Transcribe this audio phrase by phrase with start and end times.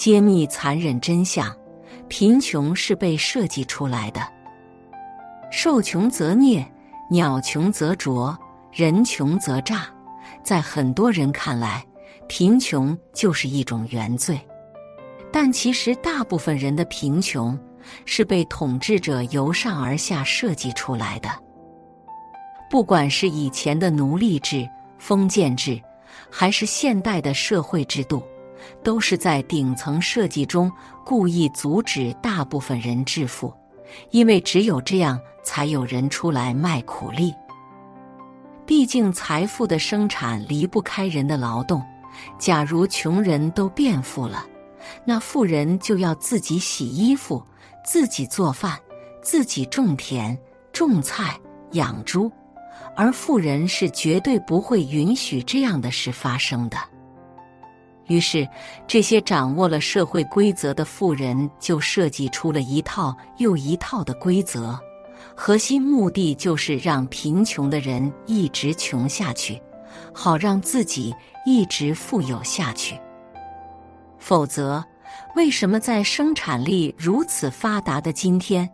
[0.00, 1.54] 揭秘残忍真相：
[2.08, 4.22] 贫穷是被设计出来的。
[5.52, 6.66] 兽穷则灭，
[7.10, 8.34] 鸟穷则啄，
[8.72, 9.86] 人穷则诈。
[10.42, 11.84] 在很多人看来，
[12.28, 14.40] 贫穷就是一种原罪，
[15.30, 17.58] 但其实大部分人的贫穷
[18.06, 21.28] 是被统治者由上而下设计出来的。
[22.70, 24.66] 不管是以前的奴隶制、
[24.98, 25.78] 封建制，
[26.30, 28.22] 还是现代的社会制度，
[28.82, 30.70] 都是在顶层设计中
[31.04, 33.52] 故意阻止大部分人致富，
[34.10, 37.34] 因为只有这样，才有人出来卖苦力。
[38.66, 41.82] 毕竟，财富的生产离不开人的劳动。
[42.38, 44.44] 假如穷人都变富了，
[45.04, 47.42] 那富人就要自己洗衣服、
[47.84, 48.78] 自己做饭、
[49.22, 50.36] 自己种田、
[50.72, 51.38] 种菜、
[51.72, 52.30] 养猪，
[52.96, 56.76] 而富人是绝对不会允许这样的事发生的。
[58.10, 58.46] 于是，
[58.88, 64.76] 这些掌握了社会规则的富人就设计出了一套又一套的规则。
[65.36, 69.62] 核心目的就是让贫穷的人一直穷下去，
[70.12, 71.14] 好让自己
[71.46, 72.98] 一直富有下去。
[74.18, 74.84] 否则，
[75.36, 78.68] 为什么在生产力如此发达的今天，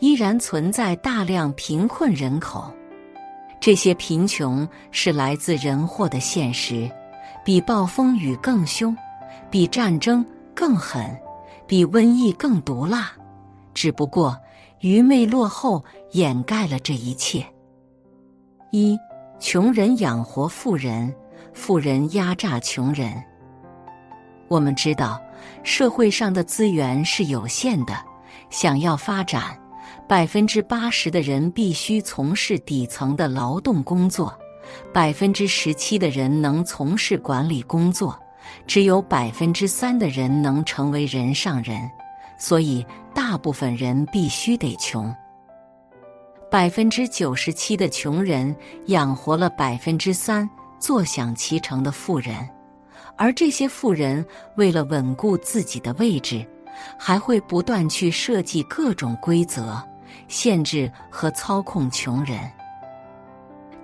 [0.00, 2.70] 依然存在大量贫困人口？
[3.58, 6.90] 这些贫穷是来自人祸的现实，
[7.44, 8.96] 比暴风雨更凶，
[9.50, 11.16] 比战争更狠，
[11.66, 13.12] 比瘟疫更毒辣。
[13.74, 14.38] 只不过。
[14.82, 17.46] 愚昧落后掩盖了这一切。
[18.72, 18.98] 一，
[19.38, 21.14] 穷人养活富人，
[21.52, 23.22] 富人压榨穷人。
[24.48, 25.22] 我们知道，
[25.62, 27.94] 社会上的资源是有限的，
[28.50, 29.56] 想要发展，
[30.08, 34.36] 百分之八十的人必须从事底层的劳动工作，
[34.92, 38.18] 百分之十七的人能从事管理工作，
[38.66, 41.78] 只有百分之三的人能成为人上人。
[42.38, 42.84] 所以，
[43.14, 45.14] 大部分人必须得穷。
[46.50, 48.54] 百分之九十七的穷人
[48.86, 50.48] 养活了百分之三
[50.78, 52.36] 坐享其成的富人，
[53.16, 56.44] 而这些富人为了稳固自己的位置，
[56.98, 59.80] 还会不断去设计各种规则，
[60.26, 62.38] 限制和操控穷人。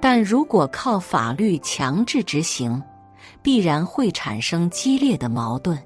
[0.00, 2.80] 但如果靠法律强制执行，
[3.42, 5.76] 必然会产生激烈的矛盾。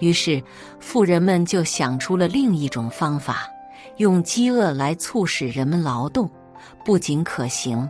[0.00, 0.42] 于是，
[0.80, 3.48] 富人们就想出了另一种方法，
[3.96, 6.28] 用饥饿来促使人们劳动，
[6.84, 7.88] 不仅可行，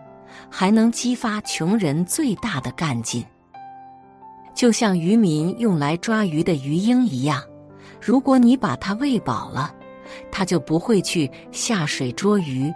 [0.50, 3.25] 还能激发穷人最大的干劲。
[4.55, 7.43] 就像渔民用来抓鱼的鱼鹰一样，
[8.00, 9.75] 如果你把它喂饱了，
[10.31, 12.71] 它就不会去下水捉鱼；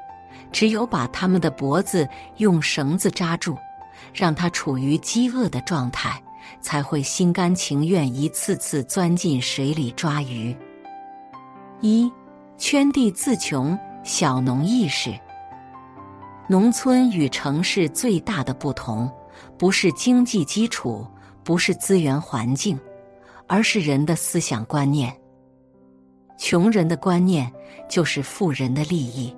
[0.52, 3.56] 只有把他们的脖子用绳子扎住，
[4.12, 6.22] 让他处于饥饿的状态。
[6.60, 10.56] 才会心甘情愿一次次钻进水里抓鱼。
[11.82, 12.10] 一
[12.56, 15.12] 圈地自穷，小农意识。
[16.48, 19.10] 农村与城市最大的不同，
[19.58, 21.06] 不是经济基础，
[21.44, 22.80] 不是资源环境，
[23.46, 25.14] 而是人的思想观念。
[26.38, 27.52] 穷人的观念
[27.88, 29.36] 就是富人的利益。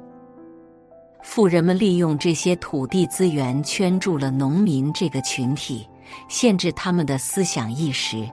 [1.22, 5.86] 富人们利用这些土地资源圈住了农民这个群体。
[6.28, 8.28] 限制他们的思想意识，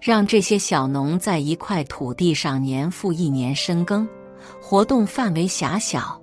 [0.00, 4.08] 让这些小农在一块土地上年复一年深耕，
[4.62, 6.18] 活动范围狭小，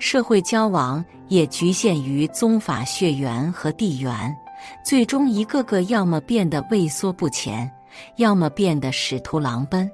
[0.00, 4.36] 社会交往也局限于宗法血缘和地缘，
[4.84, 7.70] 最终一个个要么变得畏缩不前，
[8.16, 9.88] 要么变得使徒狼奔。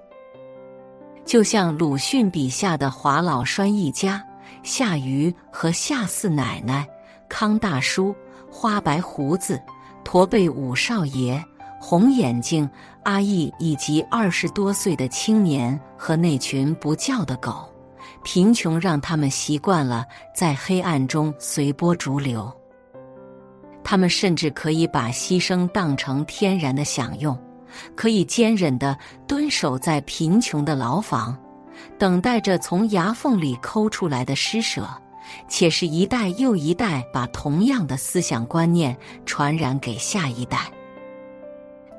[1.26, 4.24] 就像鲁迅笔下的华老栓一家，
[4.62, 6.88] 夏瑜和夏四奶奶，
[7.28, 8.14] 康大叔，
[8.50, 9.60] 花白胡子。
[10.04, 11.42] 驼背五少爷、
[11.80, 12.68] 红眼睛
[13.04, 17.72] 阿义以及二十多岁的青年和那群不叫的狗，
[18.24, 20.04] 贫穷让他们习惯了
[20.34, 22.52] 在黑暗中随波逐流。
[23.84, 27.38] 他们甚至可以把牺牲当成天然的享用，
[27.94, 31.38] 可以坚忍地蹲守在贫穷的牢房，
[31.98, 34.88] 等待着从牙缝里抠出来的施舍。
[35.48, 38.94] 且是一代又一代把同样的思想观念
[39.24, 40.70] 传染给下一代。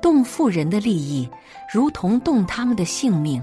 [0.00, 1.28] 动富人的利益，
[1.72, 3.42] 如同动他们的性命；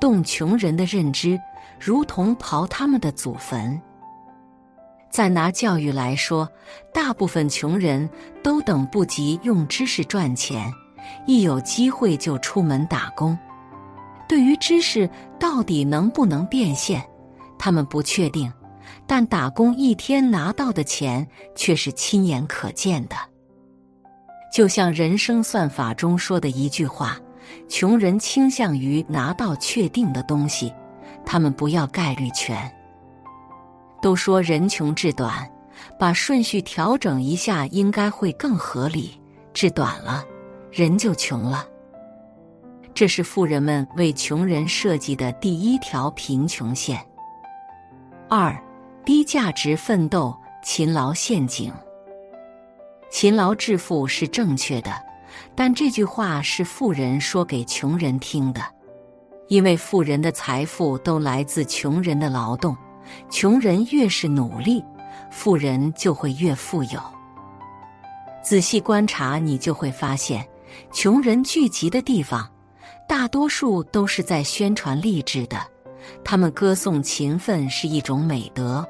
[0.00, 1.40] 动穷人的认知，
[1.78, 3.80] 如同刨他们的祖坟。
[5.08, 6.46] 再拿教育来说，
[6.92, 8.10] 大部分穷人
[8.42, 10.70] 都等不及用知识赚钱，
[11.26, 13.38] 一有机会就出门打工。
[14.30, 15.10] 对于知识
[15.40, 17.04] 到底能不能变现，
[17.58, 18.48] 他们不确定。
[19.04, 23.16] 但打工一天拿到的钱却是亲眼可见的，
[24.52, 27.18] 就像人生算法中说的一句话
[27.68, 30.72] ：“穷人倾向于拿到确定的东西，
[31.26, 32.72] 他们不要概率权。
[34.00, 35.50] 都说人穷志短，
[35.98, 39.20] 把顺序调整一下，应该会更合理。
[39.52, 40.24] 志短了，
[40.70, 41.66] 人就穷了。
[42.94, 47.00] 这是富人们为穷人设计的第一条贫穷线。
[48.28, 48.56] 二，
[49.04, 51.72] 低价值奋斗，勤劳陷阱。
[53.10, 54.92] 勤劳致富是正确的，
[55.54, 58.62] 但这句话是富人说给穷人听的，
[59.48, 62.76] 因为富人的财富都来自穷人的劳动。
[63.28, 64.84] 穷人越是努力，
[65.30, 67.00] 富人就会越富有。
[68.44, 70.46] 仔细观察，你就会发现，
[70.92, 72.48] 穷人聚集的地方，
[73.10, 75.58] 大多数都是在宣传励志的。
[76.22, 78.86] 他们歌颂勤奋是一种美德，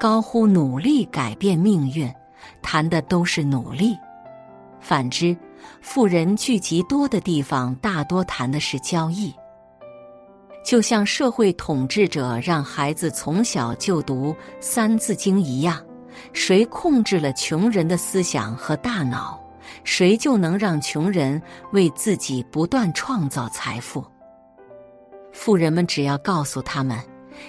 [0.00, 2.12] 高呼努力改变命运，
[2.60, 3.96] 谈的都是努力。
[4.80, 5.36] 反之，
[5.80, 9.32] 富人聚集多的地方，大多谈的是交易。
[10.64, 15.80] 就像社会统治者让孩子从小就读《三字经》一样，
[16.32, 19.40] 谁控制了穷人的思想和大脑，
[19.84, 21.40] 谁就能让穷人
[21.72, 24.04] 为自己不断创造财富。
[25.32, 26.98] 富人们只要告诉他们，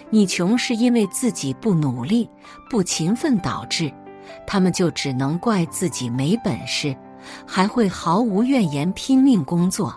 [0.10, 2.30] 你穷是因为自己不努力、
[2.70, 3.92] 不勤奋导致，
[4.46, 6.96] 他们就只能怪自己没本事，
[7.46, 9.94] 还会毫无怨言拼命工作，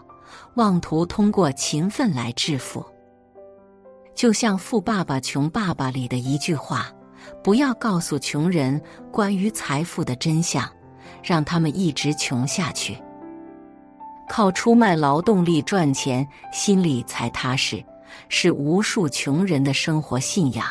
[0.55, 2.85] 妄图通过勤奋来致富。
[4.15, 6.89] 就像《富爸爸穷爸爸》里的一句话
[7.43, 10.69] ：“不要告诉穷人关于财富的真相，
[11.25, 12.97] 让他们一直穷下去。
[14.29, 17.83] 靠出卖劳动力赚钱，心里才踏实，
[18.29, 20.67] 是无数穷人的生活信仰。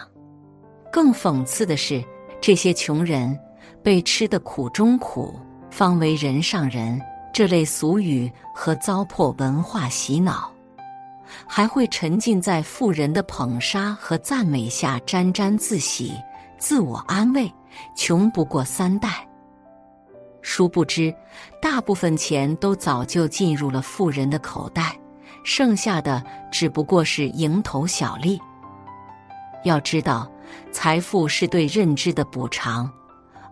[0.91, 2.03] 更讽刺的是，
[2.39, 3.38] 这些穷人
[3.81, 5.39] 被吃的苦中苦，
[5.69, 7.01] 方为人上人
[7.33, 10.51] 这类俗语和糟粕文化洗脑。”
[11.47, 16.13] 还会沉浸在富人的捧杀和赞美下沾沾自喜、
[16.59, 17.51] 自我安慰，
[17.95, 19.27] 穷不过三代。
[20.43, 21.11] 殊不知，
[21.59, 24.95] 大部分钱都早就进入了富人的口袋，
[25.43, 28.39] 剩下的只不过是蝇头小利。
[29.63, 30.29] 要知道，
[30.71, 32.91] 财富是对认知的补偿，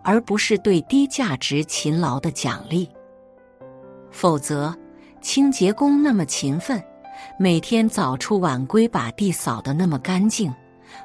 [0.04, 2.88] 而不是对低价值勤劳的奖励。
[4.10, 4.76] 否则，
[5.22, 6.80] 清洁工那么勤奋。
[7.38, 10.52] 每天早出晚归，把地扫得那么干净，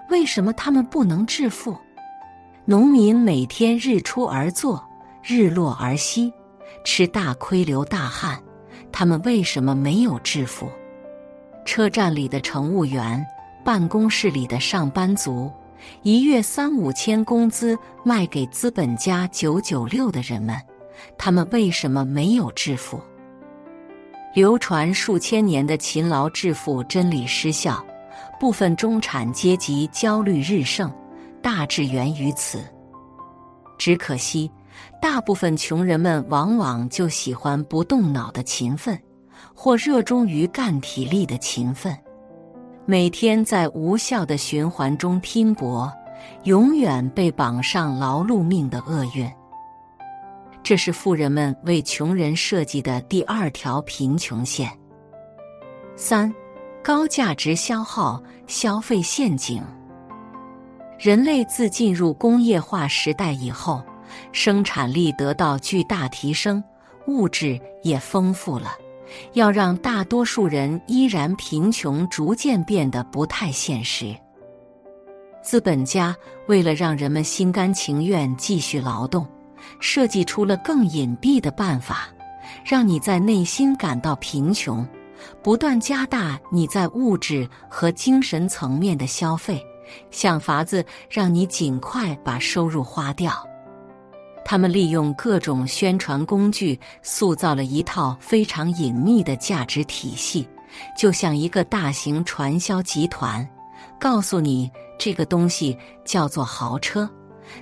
[0.10, 1.78] 为什么他们不能致富？
[2.66, 4.84] 农民每天日出而作，
[5.30, 6.32] 日落而息，
[6.86, 8.42] 吃大亏流大汗，
[8.94, 10.70] 他们为什么没有致富？
[11.66, 13.28] 车站里的乘务员，
[13.62, 15.52] 办公室里的上班族，
[16.02, 20.56] 一月三五千工资卖给资本家九九六的人们，
[21.18, 22.98] 他们为什么没有致富？
[24.34, 27.86] 流传数千年的勤劳致富真理失效，
[28.40, 30.90] 部分中产阶级焦虑日盛，
[31.42, 32.64] 大致源于此。
[33.78, 34.50] 只可惜，
[35.02, 39.00] 大部分穷人们往往就喜欢不动脑的勤奋，
[39.54, 41.98] 或热衷于干体力的勤奋，
[42.86, 45.92] 每天在无效的循环中拼搏，
[46.44, 49.30] 永远被绑上劳碌命的厄运。
[50.64, 54.70] 这是富人们为穷人设计的第二条贫穷线。
[55.96, 56.34] 三，
[56.84, 59.64] 高价值消耗消费陷阱。
[61.00, 63.82] 人类自进入工业化时代以后，
[64.32, 66.64] 生产力得到巨大提升，
[67.08, 68.72] 物质也丰富了，
[69.34, 74.16] 要让大多数人依然贫穷，逐渐变得不太现实。
[75.42, 76.16] 资本家
[76.48, 79.28] 为了让人们心甘情愿继续劳动。
[79.80, 82.08] 设计出了更隐蔽的办法，
[82.64, 84.88] 让你在内心感到贫穷，
[85.44, 89.62] 不断加大你在物质和精神层面的消费，
[90.10, 93.34] 想法子让你尽快把收入花掉。
[94.50, 100.48] 他们利用各种宣传工具，塑造了一套非常隐秘的价值体系，
[100.98, 103.46] 就像一个大型传销集团，
[104.00, 107.10] 告诉你这个东西叫做豪车，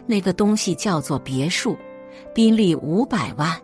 [0.05, 1.75] 那个东西叫做别墅。
[2.35, 3.59] 宾利五百万，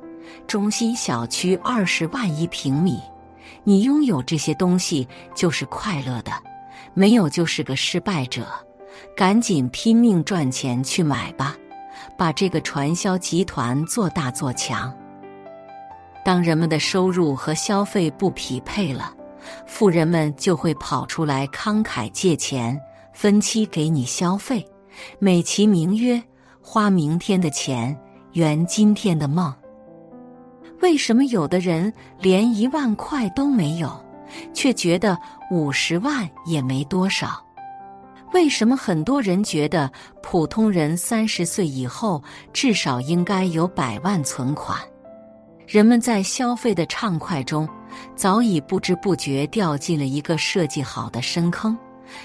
[0.47, 2.99] 中心小区二十万一平米，
[3.63, 6.31] 你拥有这些东西就是快乐的，
[6.95, 8.47] 没有就是个失败者。
[9.15, 11.55] 赶紧拼命赚钱去买吧，
[12.21, 14.95] 把这个传销集团做大做强。
[16.23, 19.11] 当人们的收入和消费不匹配了，
[19.65, 22.79] 富人们就会跑出来慷慨借钱，
[23.11, 24.63] 分期给你消费，
[25.17, 26.21] 美其名曰
[26.61, 27.99] 花明天的钱。
[28.33, 29.51] 圆今天的梦，
[30.79, 33.91] 为什么有的人连一万块都没有，
[34.53, 35.17] 却觉得
[35.49, 37.43] 五十万也没多少？
[38.33, 39.91] 为什么很多人觉得
[40.23, 42.23] 普通人三十岁以后
[42.53, 44.79] 至少应该有百万存款？
[45.67, 47.67] 人们在消费的畅快中，
[48.15, 51.77] 早已不知不觉掉进了一个设计好的深坑，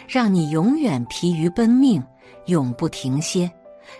[0.09, 2.03] 让你永远疲于奔命，
[2.47, 3.51] 永不停歇，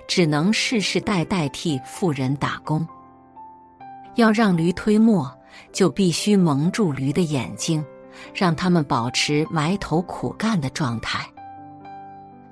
[0.07, 2.87] 只能世世代代替富人打工。
[4.15, 5.33] 要让驴推磨，
[5.73, 7.85] 就必须蒙住驴的眼睛，
[8.33, 11.29] 让他们保持埋头苦干的状态。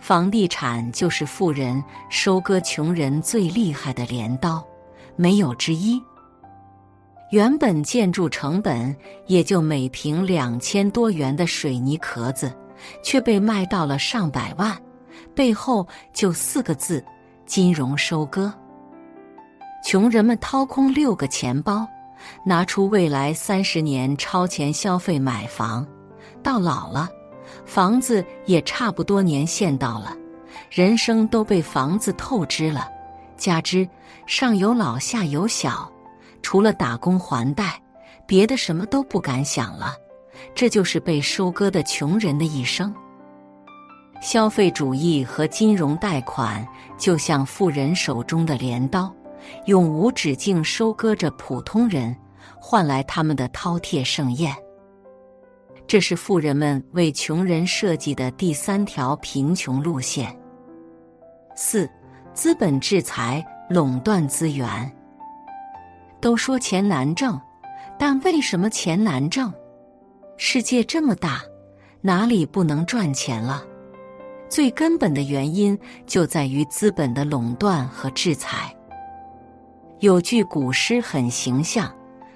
[0.04, 4.62] 房地产就是富人收割穷人最厉害的镰刀，
[5.16, 5.99] 没有之一。
[7.30, 8.94] 原本建筑成本
[9.28, 12.54] 也就每平两千多元的水泥壳子，
[13.02, 14.76] 却被卖到了上百万，
[15.34, 17.02] 背后就四个字：
[17.46, 18.52] 金融收割。
[19.82, 21.88] 穷人们掏空六个钱包，
[22.44, 25.87] 拿出未来三十年超前消费买房，
[26.42, 27.08] 到老了。
[27.64, 30.16] 房子也差不多年限到了，
[30.70, 32.88] 人生都被房子透支了，
[33.36, 33.88] 加之
[34.26, 35.90] 上有老下有小，
[36.42, 37.80] 除了打工还贷，
[38.26, 39.94] 别的什么都不敢想了。
[40.54, 42.94] 这就是被收割的穷人的一生。
[44.20, 49.14] 消费主义和金融贷款就像富人手中的镰刀，
[49.66, 52.16] 永无止境收割着普通人，
[52.58, 54.54] 换来他们的饕餮盛宴。
[55.94, 60.36] 这是富人们为穷人设计的第三条贫穷路线。
[61.54, 61.88] 四，
[62.32, 64.92] 资本制裁垄断资源。
[66.20, 67.40] 都说钱难挣，
[67.96, 69.52] 但为什么钱难挣？
[70.36, 71.40] 世界这么大，
[72.00, 73.64] 哪里不能赚钱了？
[74.48, 78.74] 最根本的原因就在于资本的垄断和制裁。
[80.00, 81.88] 有句古诗很形象：“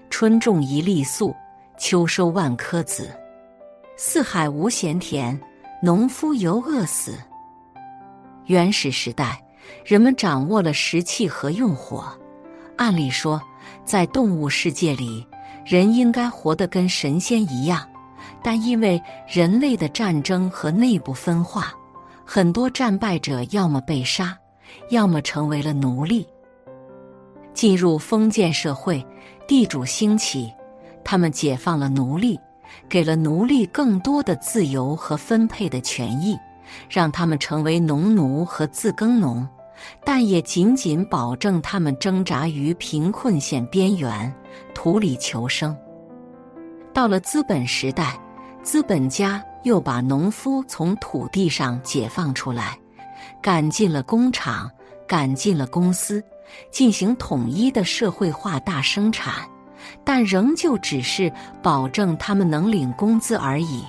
[0.09, 1.35] 春种一粒粟，
[1.77, 3.11] 秋收万颗子。”
[4.01, 5.37] 四海无闲田，
[5.83, 7.19] 农夫犹饿死。
[8.47, 9.43] 原始时代，
[9.85, 12.05] 人们掌握了石器和用火。
[12.77, 13.43] 按理说，
[13.85, 15.27] 在动物世界里，
[15.67, 17.85] 人应该活得跟神仙一样。
[18.41, 21.73] 但因为人类的战争和内部分化，
[22.25, 24.39] 很多战败者要么被杀，
[24.91, 26.25] 要么成为了奴隶。
[27.53, 29.05] 进入封建社会，
[29.49, 30.53] 地主兴起，
[31.03, 32.39] 他们解放了奴隶。
[32.89, 36.37] 给了奴隶更多的自由和分配的权益，
[36.89, 39.47] 让他们成为农奴和自耕农，
[40.05, 44.33] 但也仅仅保证他们挣扎于贫困线边缘，
[44.75, 45.77] 土里求生。
[46.93, 48.19] 到了资本时代，
[48.63, 52.79] 资本家又把农夫从土地上解放出来，
[53.43, 54.71] 赶进了工厂，
[55.07, 56.23] 赶进了公司，
[56.71, 59.47] 进行统一的社会化大生产。
[60.09, 61.31] 但仍旧只是
[61.63, 63.85] 保证他们能领工资而已，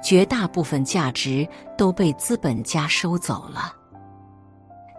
[0.00, 1.44] 绝大部分价值
[1.76, 3.74] 都被资本家收走了。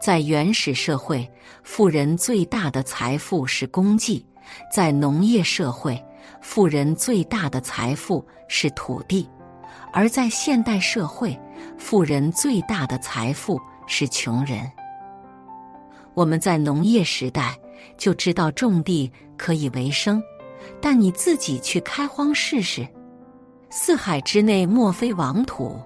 [0.01, 1.32] 在原始社会，
[1.63, 4.22] 富人最大的财富是功绩；
[4.70, 5.98] 在农业社会，
[6.41, 9.25] 富人最大的财富是土地；
[9.94, 11.39] 而在现代社会，
[11.77, 14.70] 富人最大的财富是穷人。
[16.13, 17.58] 我们在农业时代
[17.98, 20.22] 就知道种地可以为生。
[20.81, 22.88] 但你自己去开荒试试，
[23.69, 25.79] 四海之内莫非王土，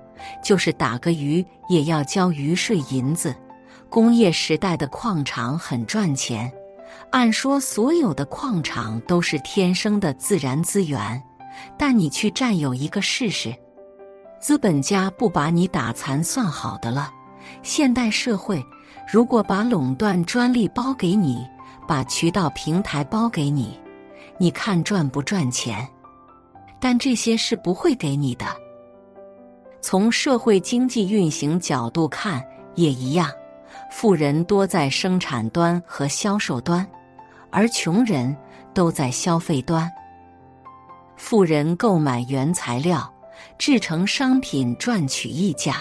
[0.43, 3.35] 就是打个鱼也要交鱼税银子。
[3.89, 6.51] 工业时代的矿场很赚钱，
[7.11, 11.21] 按说所有的矿场都是天生的自然资源，
[11.77, 13.55] 但你去占有一个试试，
[14.39, 17.11] 资本家不把你打残算好的了。
[17.63, 18.63] 现代社会
[19.11, 21.43] 如果把垄断专利包给你，
[21.87, 23.79] 把渠道平台包给你。
[24.39, 25.85] 你看赚不赚钱？
[26.79, 28.45] 但这些是不会给你的。
[29.81, 32.41] 从社会经济运行角度看
[32.75, 33.29] 也一样，
[33.91, 36.87] 富人多在生产端和销售端，
[37.51, 38.33] 而穷人
[38.73, 39.91] 都在消费端。
[41.17, 43.13] 富人购买原材料，
[43.57, 45.73] 制成商品赚取溢价；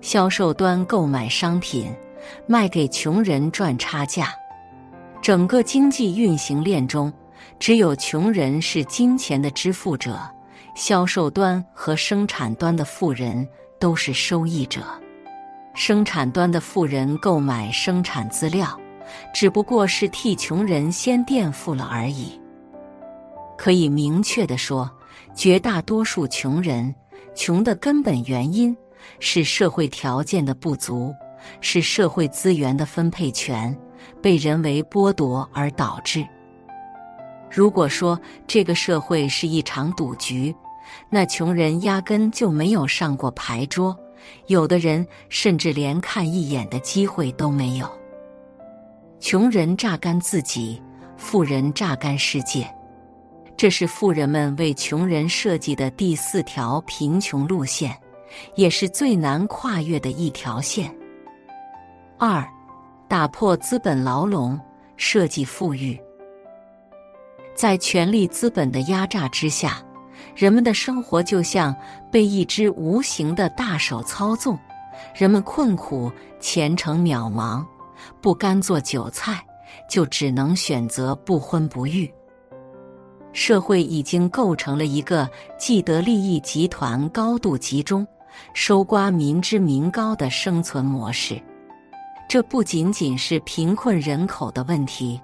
[0.00, 1.94] 销售端购买商品，
[2.46, 4.32] 卖给穷人赚差价。
[5.20, 7.12] 整个经济运行链中。
[7.58, 10.18] 只有穷人是金钱的支付者，
[10.74, 13.46] 销售端和生产端的富人
[13.78, 14.82] 都是收益者。
[15.74, 18.78] 生产端的富人购买生产资料，
[19.34, 22.40] 只不过是替穷人先垫付了而已。
[23.58, 24.90] 可以明确的说，
[25.34, 26.94] 绝大多数穷人
[27.34, 28.76] 穷的根本原因
[29.20, 31.14] 是社会条件的不足，
[31.60, 33.76] 是社会资源的分配权
[34.22, 36.26] 被人为剥夺而导致。
[37.56, 40.54] 如果说这个社会是一场赌局，
[41.08, 43.96] 那穷人压根就没有上过牌桌，
[44.48, 47.90] 有的人甚至连看一眼的机会都没有。
[49.20, 50.82] 穷人榨干自己，
[51.16, 52.68] 富人榨干世界，
[53.56, 57.96] 这是富人们为穷人设计的第四条贫穷路线，
[58.54, 60.94] 也是最难跨越的一条线。
[62.18, 62.46] 二，
[63.08, 64.60] 打破资本牢笼，
[64.98, 65.98] 设计富裕。
[67.56, 69.82] 在权力资本的压榨之下，
[70.34, 71.74] 人们的生活就像
[72.12, 74.58] 被一只无形的大手操纵，
[75.14, 77.64] 人们困苦、前程渺茫。
[78.20, 79.42] 不甘做韭菜，
[79.88, 82.12] 就只能选择不婚不育。
[83.32, 88.06] 社会已经构成了一个既得利益集团高度集中、
[88.52, 91.40] 收刮民脂民膏的生存模式。
[92.28, 95.18] 这不仅仅是贫困人口的问题，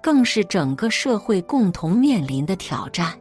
[0.00, 3.12] 更是整个社会共同面临的挑战。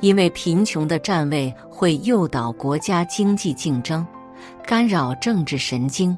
[0.00, 4.06] 因为贫穷的站位会诱导国家经济竞争，
[4.66, 6.16] 干扰政治神经。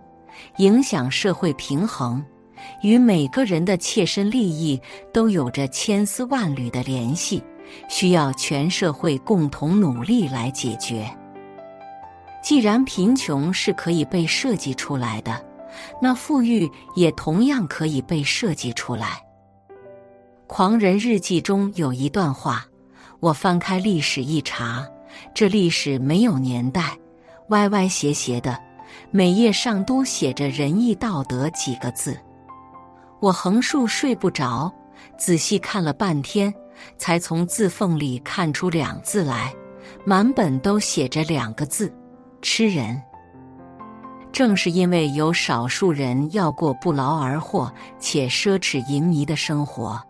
[0.56, 2.24] 影响社会平衡，
[2.82, 4.80] 与每个人的切身利益
[5.12, 7.42] 都有着千丝万缕的联系，
[7.88, 11.06] 需要全社会共同努力来解决。
[12.42, 15.44] 既然贫穷是可以被设计出来的，
[16.00, 19.24] 那富裕也同样可以被设计出来。
[20.46, 22.66] 《狂人日记》中有一段话，
[23.20, 24.86] 我翻开历史一查，
[25.34, 26.98] 这历史没有年代，
[27.48, 28.58] 歪歪斜斜的。
[29.12, 32.18] 每页上都写着“仁义道德”几个字，
[33.20, 34.72] 我横竖睡不着，
[35.16, 36.52] 仔细看了半天，
[36.98, 39.54] 才从字缝里看出两字来，
[40.04, 41.92] 满本都写着两个字：
[42.42, 43.00] 吃人。
[44.32, 50.00] 正是因为有少数人要过不劳而获且奢侈淫靡的生活，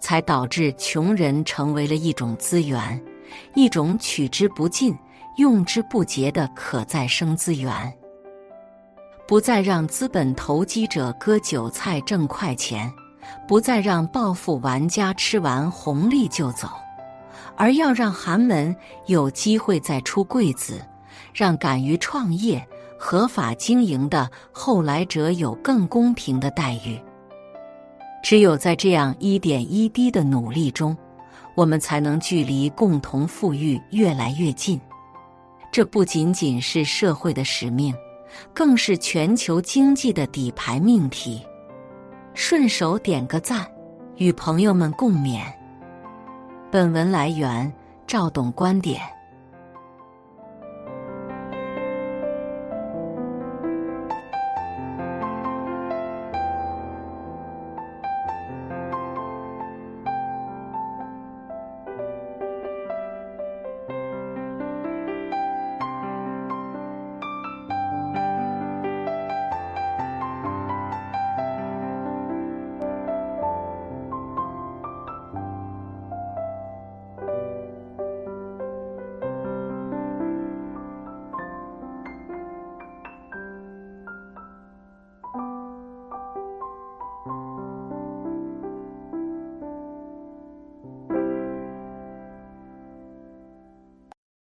[0.00, 3.00] 才导致穷人成为了一种资源，
[3.54, 4.96] 一种取之不尽、
[5.36, 7.92] 用之不竭的可再生资源。
[9.26, 12.90] 不再让资本投机者割韭菜挣快钱，
[13.46, 16.68] 不再让暴富玩家吃完红利就走，
[17.54, 18.74] 而要让寒门
[19.06, 20.80] 有机会再出贵子，
[21.34, 22.66] 让敢于创业、
[22.98, 27.00] 合法经营的后来者有更公平的待遇。
[28.22, 30.96] 只有在这样一点一滴的努力中，
[31.54, 34.80] 我们才能距离共同富裕越来越近。
[35.70, 37.94] 这不仅仅是社会的使命。
[38.52, 41.42] 更是全球经济的底牌命题。
[42.34, 43.66] 顺手点个赞，
[44.16, 45.40] 与朋友们共勉。
[46.70, 47.72] 本文来源：
[48.06, 49.00] 赵董观点。